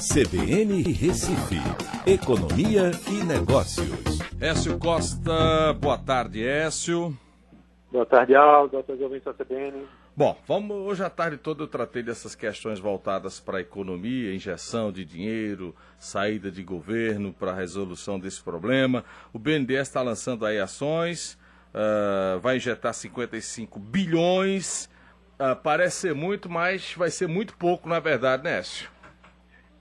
[0.00, 1.56] CBN Recife,
[2.06, 4.18] Economia e Negócios.
[4.40, 7.14] Écio Costa, boa tarde, Écio.
[7.92, 9.86] Boa tarde, Aldo, doutor ouvintes da CBN.
[10.16, 14.90] Bom, vamos, hoje à tarde toda eu tratei dessas questões voltadas para a economia, injeção
[14.90, 19.04] de dinheiro, saída de governo para a resolução desse problema.
[19.34, 21.38] O BNDES está lançando aí ações,
[21.74, 24.88] uh, vai injetar 55 bilhões.
[25.38, 28.88] Uh, parece ser muito, mas vai ser muito pouco, na verdade, né, Écio?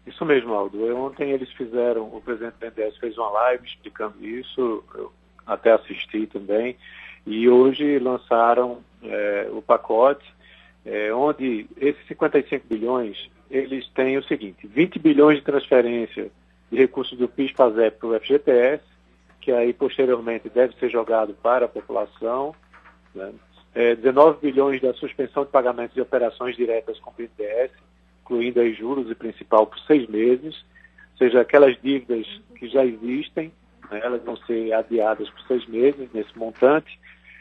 [0.09, 0.83] Isso mesmo, Aldo.
[0.97, 5.11] Ontem eles fizeram, o presidente do BNDES fez uma live explicando isso, eu
[5.45, 6.75] até assisti também,
[7.27, 10.25] e hoje lançaram é, o pacote,
[10.83, 16.31] é, onde esses 55 bilhões, eles têm o seguinte, 20 bilhões de transferência
[16.71, 18.83] de recursos do PIS-PASEP para o FGTS,
[19.39, 22.55] que aí posteriormente deve ser jogado para a população,
[23.13, 23.31] né?
[23.75, 27.71] é, 19 bilhões da suspensão de pagamentos de operações diretas com o BNDES,
[28.29, 30.55] incluindo aí juros e principal por seis meses,
[31.13, 33.51] ou seja, aquelas dívidas que já existem,
[33.89, 36.99] né, elas vão ser adiadas por seis meses nesse montante.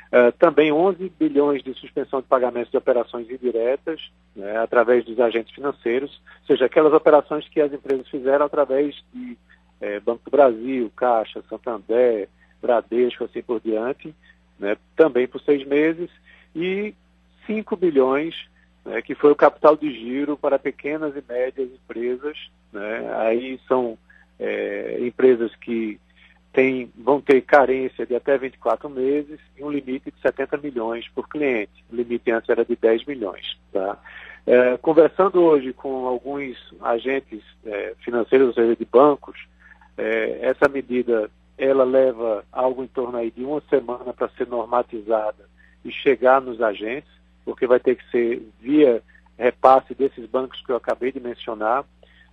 [0.09, 5.55] Uh, também 11 bilhões de suspensão de pagamentos de operações indiretas, né, através dos agentes
[5.55, 9.37] financeiros, ou seja, aquelas operações que as empresas fizeram através de
[9.83, 12.27] eh, Banco do Brasil, Caixa, Santander,
[12.63, 14.15] Bradesco, assim por diante,
[14.59, 16.09] né, também por seis meses,
[16.57, 16.95] e
[17.47, 18.35] 5 bilhões
[18.89, 22.51] né, que foi o capital de giro para pequenas e médias empresas.
[22.73, 23.99] Né, aí são
[24.39, 26.01] é, empresas que
[26.53, 31.29] tem, vão ter carência de até 24 meses e um limite de 70 milhões por
[31.29, 31.85] cliente.
[31.93, 33.59] O limite antes era de 10 milhões.
[33.73, 33.99] Tá?
[34.47, 39.47] É, conversando hoje com alguns agentes é, financeiros, ou seja, de bancos,
[39.97, 45.49] é, essa medida ela leva algo em torno aí de uma semana para ser normatizada
[45.85, 47.18] e chegar nos agentes
[47.49, 49.03] porque vai ter que ser via
[49.39, 51.83] repasse desses bancos que eu acabei de mencionar,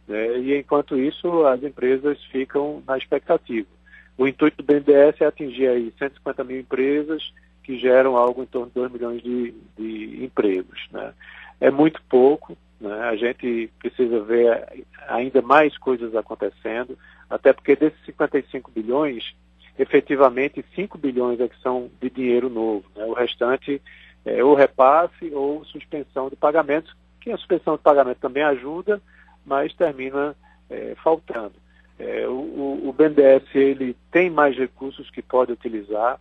[0.05, 3.69] né, e enquanto isso as empresas ficam na expectativa.
[4.17, 7.31] O intuito do BNDES é atingir aí 150 mil empresas
[7.63, 10.85] que geram algo em torno de 2 milhões de, de empregos.
[10.91, 11.13] Né.
[11.61, 18.03] É muito pouco, né, a gente precisa ver ainda mais coisas acontecendo, até porque desses
[18.05, 19.33] 55 bilhões,
[19.79, 22.83] efetivamente 5 bilhões é que são de dinheiro novo.
[22.93, 23.81] Né, o restante
[24.25, 29.01] é, ou repasse ou suspensão de pagamentos, que a suspensão de pagamento também ajuda,
[29.45, 30.35] mas termina
[30.69, 31.53] é, faltando.
[31.97, 36.19] É, o, o, BNDES ele tem mais recursos que pode utilizar,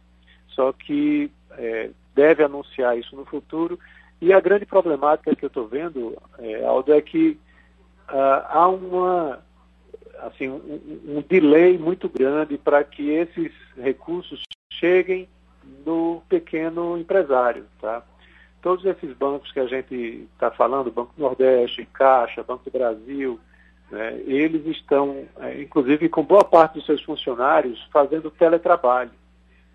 [0.49, 3.79] só que é, deve anunciar isso no futuro.
[4.21, 7.39] E a grande problemática que eu estou vendo, é, Aldo, é que
[8.09, 9.41] ah, há uma,
[10.21, 15.29] assim, um, um delay muito grande para que esses recursos cheguem
[15.85, 17.67] do pequeno empresário.
[17.81, 18.03] Tá?
[18.63, 23.39] Todos esses bancos que a gente está falando, Banco Nordeste, Caixa, Banco do Brasil,
[23.91, 29.13] né, eles estão, é, inclusive com boa parte dos seus funcionários, fazendo teletrabalho,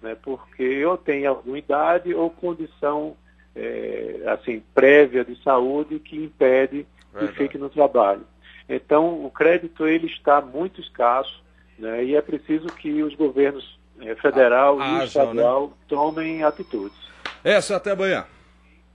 [0.01, 3.15] né, porque eu tenho alguma idade ou condição
[3.55, 7.31] é, assim prévia de saúde que impede Verdade.
[7.31, 8.25] que fique no trabalho.
[8.67, 11.43] Então, o crédito ele está muito escasso
[11.77, 15.73] né, e é preciso que os governos é, federal e estadual né?
[15.87, 16.97] tomem atitudes.
[17.43, 18.25] Essa, até amanhã.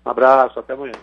[0.04, 0.94] Um abraço, até amanhã.